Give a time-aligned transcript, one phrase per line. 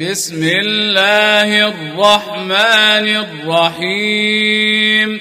[0.00, 5.20] بسم الله الرحمن الرحيم.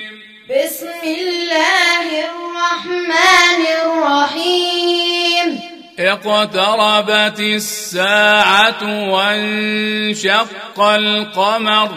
[0.49, 5.61] بسم الله الرحمن الرحيم.
[5.99, 11.89] اقتربت الساعة وانشق القمر.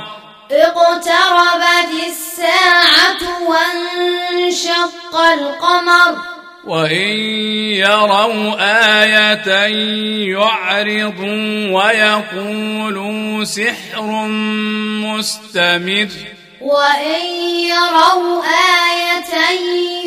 [0.50, 6.37] اقتربت الساعة وانشق القمر.
[6.68, 7.16] وإن
[7.80, 8.60] يروا
[9.00, 9.48] آية
[10.36, 14.08] يعرضوا ويقولوا سحر
[15.04, 16.08] مستمر.
[16.60, 17.24] وإن
[17.72, 19.34] يروا آية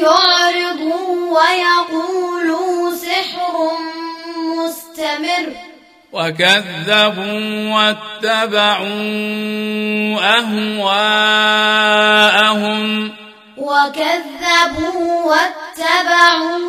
[0.03, 3.55] يعرضوا ويقولوا سحر
[4.61, 5.45] مستمر.
[6.11, 8.85] وكذبوا واتبعوا
[10.37, 12.01] أهواءهم.
[13.61, 16.61] وكذبوا واتبعوا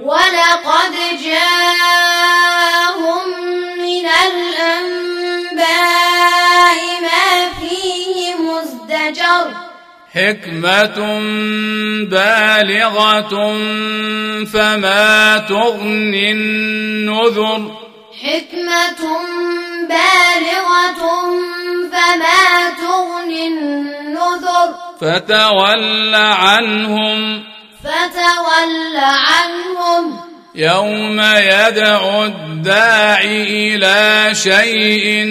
[0.02, 2.45] ولقد جاءهم
[3.76, 5.66] من الأنباء
[7.02, 9.46] ما فيه مزدجر
[10.14, 10.98] حكمة
[12.10, 13.34] بالغة
[14.44, 17.86] فما تغني النذر
[18.22, 19.02] حكمة
[19.88, 21.02] بالغة
[21.92, 27.44] فما تغني النذر فتول عنهم
[27.84, 30.25] فتول عنهم
[30.56, 35.24] يوم يدعو الداعي إلى شيء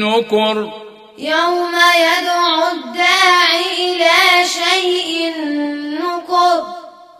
[0.00, 0.72] نكر
[1.18, 5.32] يوم يدعو الداعي إلى شيء
[6.00, 6.62] نكر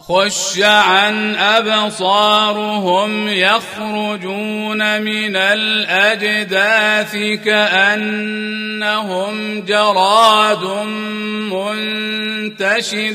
[0.08, 8.54] خش عن أبصارهم يخرجون من الأجداث كأنهم
[9.60, 10.64] جراد
[11.52, 13.14] منتشر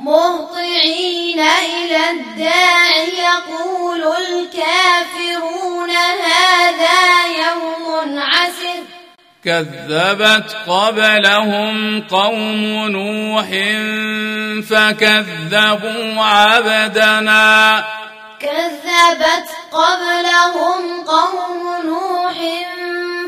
[0.00, 8.80] مهطعين إلى الداعي يقول الكافرون هذا يوم عسر.
[9.44, 13.46] كذبت قبلهم قوم نوح
[14.70, 17.84] فكذبوا عبدنا.
[18.40, 22.36] كذبت قبلهم قوم نوح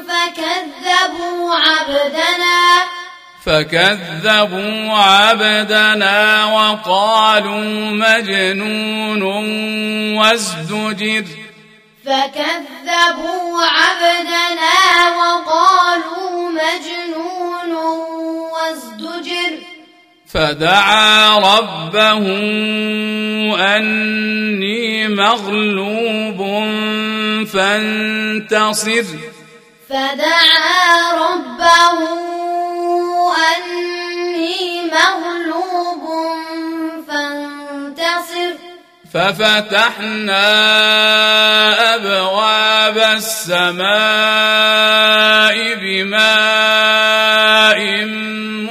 [0.09, 3.02] فكذبوا عبدنا.
[3.47, 9.23] فكذبوا عبدنا وقالوا مجنون
[10.19, 11.25] وازدجر.
[12.07, 14.75] فكذبوا عبدنا
[15.19, 17.73] وقالوا مجنون
[18.53, 19.53] وازدجر.
[20.33, 22.25] فدعا ربه
[23.77, 26.39] أني مغلوب
[27.47, 29.05] فانتصر.
[29.89, 31.99] فدعا ربه
[33.31, 36.05] أني مغلوب
[37.09, 38.53] فانتصر.
[39.15, 40.49] ففتحنا
[41.95, 43.87] أبواب السماء
[45.83, 47.81] بماء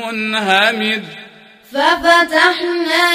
[0.01, 1.03] منهمر.
[1.73, 3.05] ففتحنا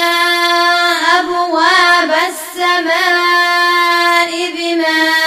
[1.19, 5.26] أبواب السماء بماء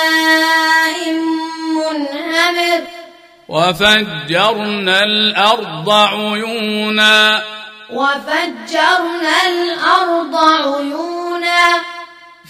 [3.50, 7.42] وفجرنا الأرض عيونا.
[7.90, 11.82] وفجرنا الأرض عيونا.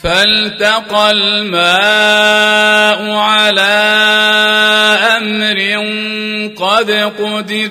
[0.02, 3.72] فالتقى الماء على
[5.16, 5.58] أمر
[6.66, 7.70] قد قدر.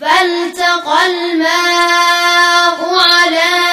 [0.00, 3.71] فالتقى الماء على أمر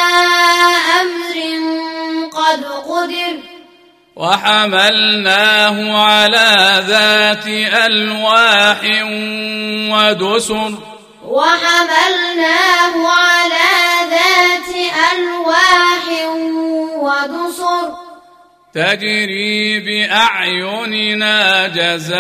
[4.20, 7.48] وحملناه على ذات
[7.88, 8.82] ألواح
[9.92, 10.74] ودسر.
[11.24, 13.80] وحملناه على
[14.10, 14.72] ذات
[15.14, 16.06] ألواح
[17.00, 17.88] ودسر.
[18.74, 22.12] تجري بأعيننا جزاء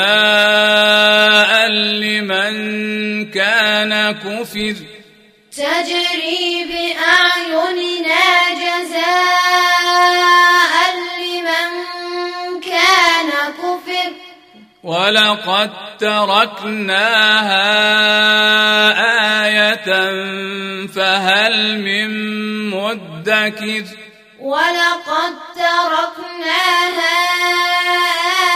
[1.67, 2.55] لمن
[3.31, 4.75] كان كفر.
[5.51, 8.25] تجري بأعيننا
[8.55, 10.48] جزاء
[14.83, 17.65] ولقد تركناها
[19.45, 19.85] آية
[20.87, 22.09] فهل من
[22.69, 23.83] مدكر
[24.39, 27.15] ولقد تركناها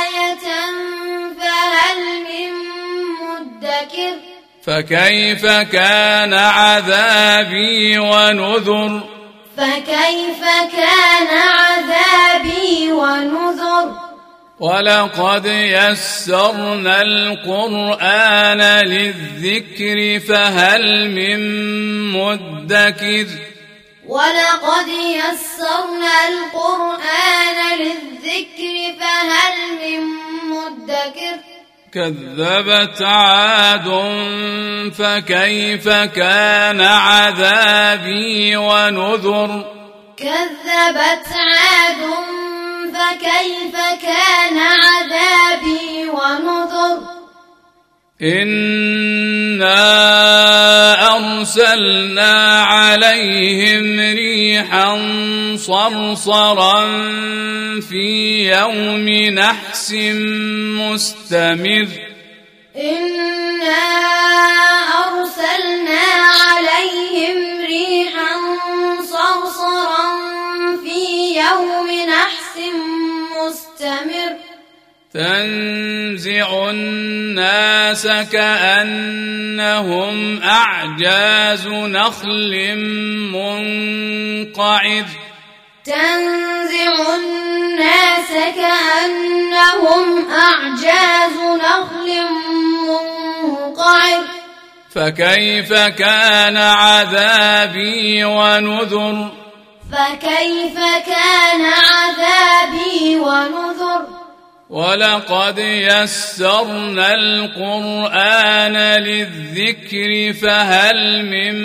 [0.04, 0.48] آية
[1.40, 2.54] فهل من
[3.22, 4.16] مدكر
[4.64, 9.02] فكيف كان عذابي ونذر؟
[9.58, 10.42] فكيف
[10.72, 14.13] كان عذابي ونذر؟
[14.60, 21.40] ولقد يسرنا القرآن للذكر فهل من
[22.12, 23.26] مدكر؟
[24.08, 30.02] ولقد يسرنا القرآن للذكر فهل من
[30.50, 31.38] مدكر؟
[31.94, 33.88] كذبت عاد
[34.98, 39.66] فكيف كان عذابي ونذر؟
[40.18, 41.83] كذبت عاد
[43.04, 47.00] فكيف كان عذابي ونذر؟
[48.22, 49.76] إنا
[51.16, 54.98] أرسلنا عليهم ريحا
[55.56, 56.86] صرصرا
[57.82, 59.92] في يوم نحس
[60.80, 61.88] مستمر.
[62.76, 64.03] إنا
[75.14, 82.76] تنزع الناس كأنهم أعجاز نخل
[83.34, 85.06] منقعر.
[85.86, 92.10] تنزع الناس كأنهم أعجاز نخل
[92.90, 94.24] منقعر.
[94.96, 99.32] فكيف كان عذابي ونذر؟
[99.92, 100.76] فكيف
[101.06, 104.23] كان عذابي ونذر؟
[104.74, 111.56] ولقد يسرنا القرآن للذكر فهل من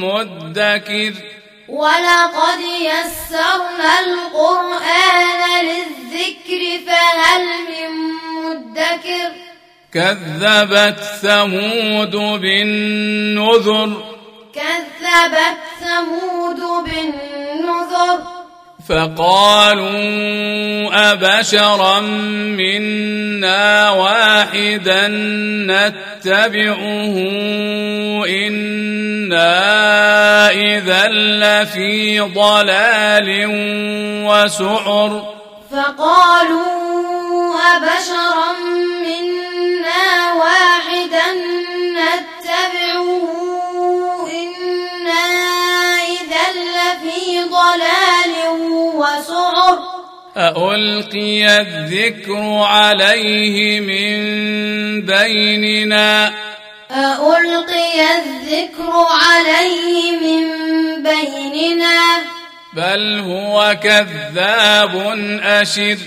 [0.00, 1.12] مدكر
[1.68, 7.90] ولقد يسرنا القرآن للذكر فهل من
[8.44, 9.30] مدكر
[9.92, 14.04] كذبت ثمود بالنذر
[14.54, 18.37] كذبت ثمود بالنذر
[18.88, 19.90] فقالوا
[21.12, 25.08] أبشرا منا واحدا
[25.68, 27.14] نتبعه
[28.28, 29.50] إنا
[30.50, 33.46] إذا لفي ضلال
[34.26, 35.34] وسعر
[35.70, 36.68] فقالوا
[37.76, 38.52] أبشرا
[39.04, 41.28] منا واحدا
[41.98, 43.47] نتبعه
[50.38, 54.16] ألقي الذكر عليه من
[55.06, 56.32] بيننا.
[56.90, 58.92] ألقي الذكر
[59.30, 60.44] عليه من
[61.02, 62.22] بيننا.
[62.72, 64.94] بل هو كذاب
[65.42, 65.98] أشر.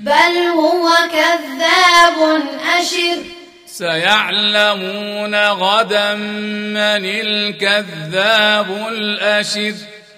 [0.00, 2.42] بل هو كذاب
[2.78, 3.18] أشر.
[3.66, 9.74] سيعلمون غدا من الكذاب الأشر.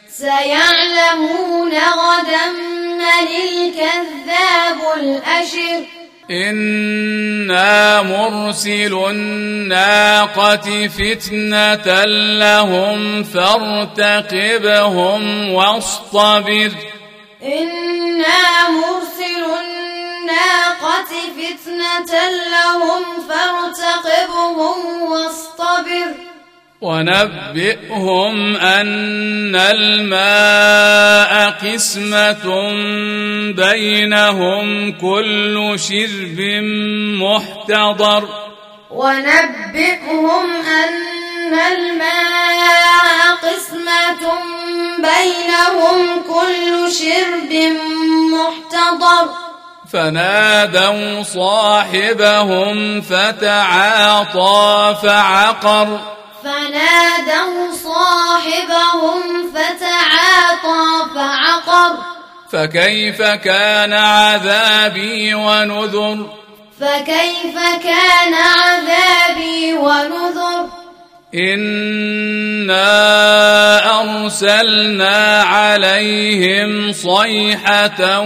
[0.09, 5.85] سيعلمون غدا الكذاب الأشر.
[6.31, 12.05] إنا مرسل الناقة فتنة
[12.39, 16.73] لهم فارتقبهم واصطبر.
[17.43, 26.26] إنا مرسل الناقة فتنة لهم فارتقبهم واصطبر.
[26.87, 32.47] ونبئهم أن الماء قسمة
[33.53, 36.39] بينهم كل شرب
[37.23, 38.29] محتضر.
[38.91, 40.47] ونبئهم
[40.83, 44.25] أن الماء قسمة
[44.99, 47.53] بينهم كل شرب
[48.35, 49.27] محتضر.
[49.93, 56.16] فنادوا صاحبهم فتعاطى فعقر.
[56.47, 61.97] فنادوا صاحبهم فتعاطى فعقر.
[62.53, 66.27] فكيف كان عذابي ونذر؟
[66.81, 70.69] فكيف كان عذابي ونذر؟
[71.35, 72.81] إنا
[74.01, 78.21] أرسلنا عليهم صيحة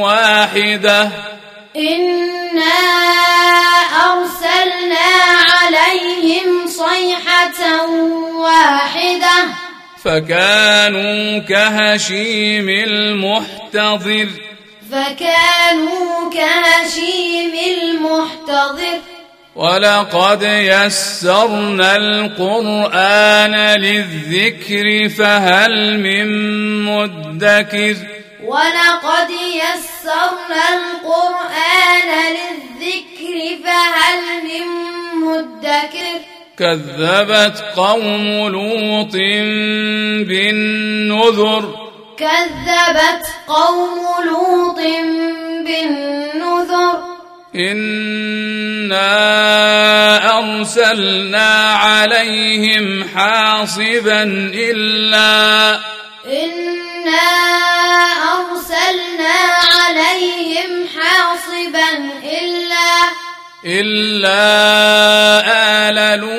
[0.00, 1.10] واحدة.
[1.78, 2.78] إنا
[4.10, 5.08] أرسلنا
[5.52, 7.86] عليهم صيحة
[8.34, 9.44] واحدة
[10.04, 14.28] فكانوا كهشيم المحتضر
[14.90, 18.98] فكانوا كهشيم المحتضر
[19.56, 26.28] ولقد يسرنا القرآن للذكر فهل من
[26.84, 27.96] مدكر
[28.48, 34.66] ولقد يسرنا القرآن للذكر فهل من
[35.20, 36.20] مدكر؟
[36.58, 39.12] كذبت قوم لوط
[40.28, 41.62] بالنذر.
[42.18, 44.80] كذبت قوم لوط
[45.66, 47.18] بالنذر.
[47.54, 49.08] إنا
[50.38, 54.22] أرسلنا عليهم حاصبا
[54.54, 55.78] إلا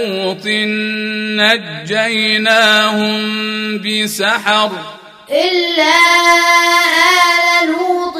[0.09, 0.45] لوط
[1.85, 3.21] نجيناهم
[3.77, 4.71] بسحر.
[5.31, 5.93] إلا
[7.61, 8.15] آل لوط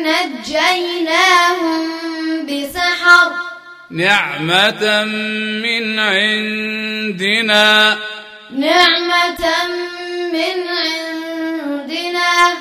[0.00, 1.82] نجيناهم
[2.46, 3.30] بسحر.
[3.90, 5.04] نعمة
[5.64, 7.96] من عندنا.
[8.56, 9.46] نعمة
[10.32, 12.54] من عندنا.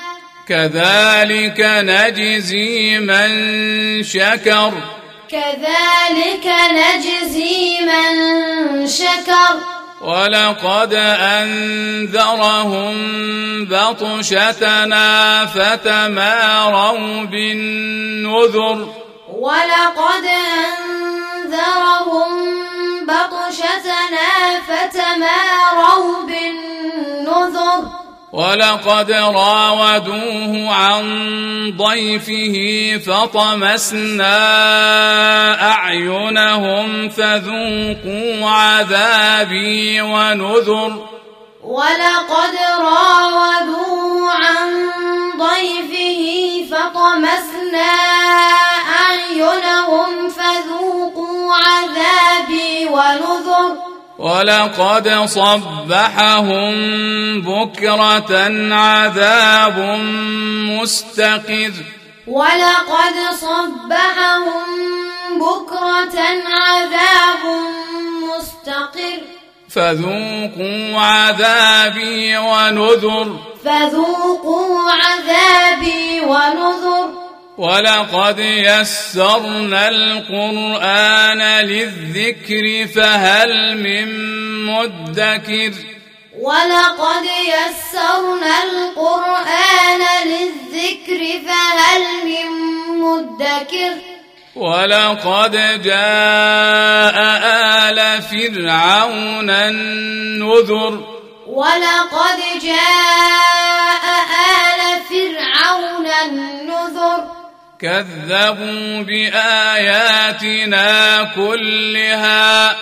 [0.48, 3.30] كذلك نجزي من
[4.04, 4.97] شكر.
[5.32, 9.54] كذلك نجزي من شكر.
[10.02, 12.96] ولقد أنذرهم
[13.66, 18.94] بطشتنا فتماروا بالنذر.
[19.34, 20.26] ولقد
[21.46, 22.32] أنذرهم
[23.06, 24.30] بطشتنا
[24.68, 26.37] فتماروا بالنذر
[28.38, 31.04] ولقد راودوه عن
[31.78, 32.56] ضيفه
[33.06, 34.38] فطمسنا
[35.72, 41.08] أعينهم فذوقوا عذابي ونذر.
[41.64, 44.90] ولقد راودوه عن
[45.38, 46.22] ضيفه
[46.72, 47.92] فطمسنا
[49.02, 53.37] أعينهم فذوقوا عذابي ونذر.
[54.20, 56.72] ولقد صبحهم
[57.42, 58.34] بكرة
[58.76, 59.80] عذاب
[60.70, 61.72] مستقر.
[62.28, 64.66] ولقد صبحهم
[65.40, 67.44] بكرة عذاب
[68.24, 69.22] مستقر.
[69.70, 73.40] فذوقوا عذابي ونذر.
[73.66, 77.27] فذوقوا عذابي ونذر.
[77.58, 84.08] ولقد يسرنا القرآن للذكر فهل من
[84.66, 85.74] مدكر
[86.40, 92.48] ولقد يسرنا القرآن للذكر فهل من
[93.02, 93.94] مدكر
[94.56, 97.18] ولقد جاء
[97.90, 104.06] آل فرعون النذر ولقد جاء
[104.64, 107.47] آل فرعون النذر
[107.82, 110.88] كذبوا بآياتنا
[111.36, 112.76] كلها.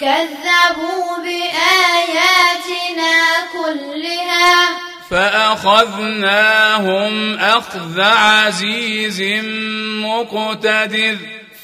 [0.00, 3.14] كذبوا بآياتنا
[3.52, 4.68] كلها.
[5.10, 9.22] فأخذناهم أخذ عزيز
[10.04, 11.16] مقتدر.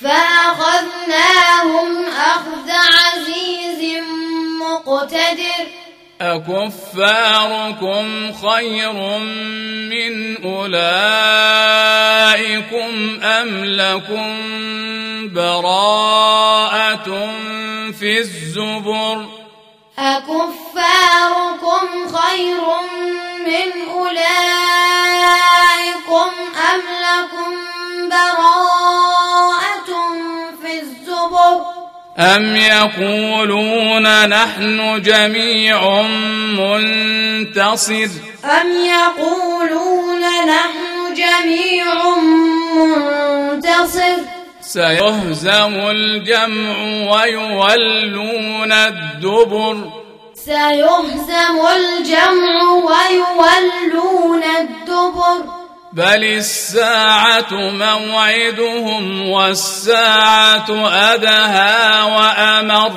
[0.03, 4.03] فأخذناهم أخذ عزيز
[4.61, 5.67] مقتدر.
[6.21, 8.93] أكفاركم خير
[9.93, 10.91] من أولئكم
[13.23, 14.37] أم لكم
[15.35, 17.09] براءة
[17.99, 19.27] في الزبر؟
[19.99, 22.65] أكفاركم خير
[23.47, 24.56] من أولئكم
[32.19, 36.03] أم يقولون نحن جميع
[36.59, 38.09] منتصر
[38.45, 41.85] أم يقولون نحن جميع
[42.77, 44.17] منتصر
[44.61, 46.77] سيهزم الجمع
[47.13, 49.93] ويولون الدبر
[50.35, 51.57] سيهزم
[55.97, 62.93] بل الساعة موعدهم والساعة أدهى وأمر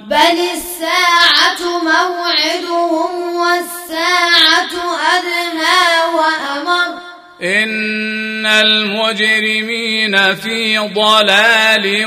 [0.00, 4.72] بل الساعة موعدهم والساعة
[5.14, 6.98] أدهى وأمر
[7.42, 12.06] إن المجرمين في ضلال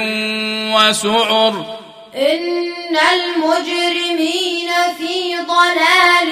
[0.75, 1.79] وسعر
[2.15, 6.31] إن المجرمين في ضلال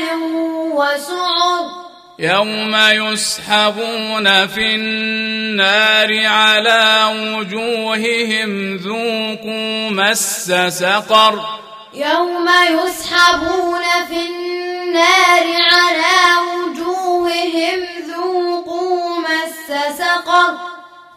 [0.72, 11.46] وسعر يوم يسحبون في النار على وجوههم ذوقوا مس سقر.
[11.94, 16.18] يوم يسحبون في النار على
[16.53, 20.53] وجوههم ذوقوا مس سقر.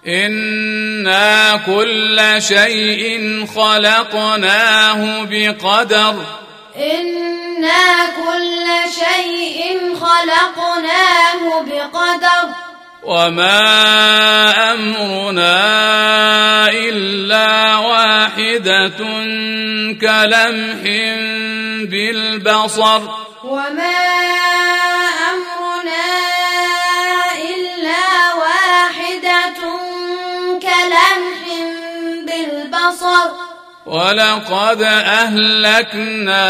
[0.07, 6.44] إنا كل شيء خلقناه بقدر.
[6.77, 12.49] إنا كل شيء خلقناه بقدر
[13.03, 13.61] وما
[14.73, 15.61] أمرنا
[16.71, 18.99] إلا واحدة
[20.01, 20.83] كلمح
[21.91, 23.01] بالبصر
[23.45, 24.34] وما
[33.87, 36.45] ولقد أهلكنا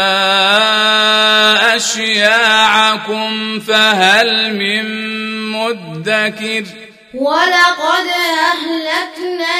[1.75, 4.85] أشياعكم فهل من
[5.51, 6.63] مدكر
[7.13, 9.55] ولقد أهلكنا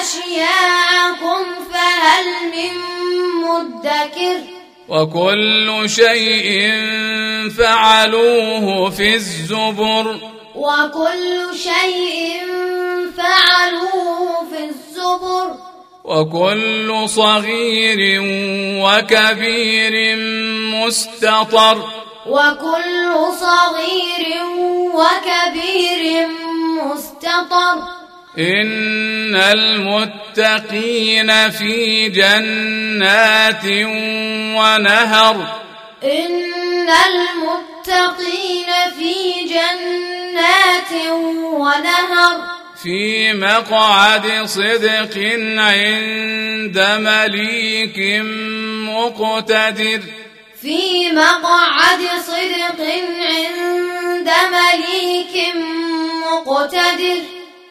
[0.00, 2.74] أشياعكم فهل من
[3.44, 4.40] مدكر
[4.88, 6.72] وكل شيء
[7.58, 10.20] فعلوه في الزبر
[10.54, 12.42] وكل شيء
[13.16, 15.67] فعلوه في الزبر
[16.08, 18.20] وكل صغير
[18.82, 20.16] وكبير
[20.74, 21.88] مستطر.
[22.26, 24.42] وكل صغير
[24.94, 26.28] وكبير
[26.82, 27.78] مستطر.
[28.38, 33.64] إن المتقين في جنات
[34.58, 35.36] ونهر.
[36.04, 40.92] إن المتقين في جنات
[41.42, 42.57] ونهر.
[42.82, 45.16] في مقعد صدق
[45.58, 48.22] عند مليك
[48.88, 50.00] مقتدر.
[50.62, 52.80] في مقعد صدق
[53.20, 55.54] عند مليك
[56.24, 57.37] مقتدر.